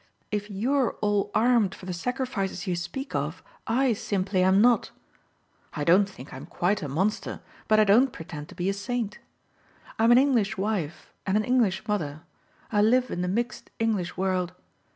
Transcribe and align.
If 0.31 0.49
you're 0.49 0.93
all 1.01 1.29
armed 1.35 1.75
for 1.75 1.85
the 1.85 1.93
sacrifices 1.93 2.65
you 2.65 2.75
speak 2.75 3.13
of 3.13 3.43
I 3.67 3.93
simply 3.93 4.41
am 4.41 4.59
not. 4.59 4.89
I 5.75 5.83
don't 5.83 6.09
think 6.09 6.33
I'm 6.33 6.47
quite 6.47 6.81
a 6.81 6.87
monster, 6.89 7.39
but 7.67 7.79
I 7.79 7.83
don't 7.83 8.11
pretend 8.11 8.49
to 8.49 8.55
be 8.55 8.67
a 8.67 8.73
saint. 8.73 9.19
I'm 9.99 10.11
an 10.11 10.17
English 10.17 10.57
wife 10.57 11.13
and 11.27 11.37
an 11.37 11.43
English 11.43 11.87
mother 11.87 12.23
I 12.71 12.81
live 12.81 13.11
in 13.11 13.21
the 13.21 13.27
mixed 13.27 13.69
English 13.77 14.17
world. 14.17 14.55